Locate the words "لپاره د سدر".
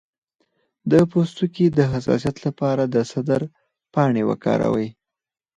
2.47-3.41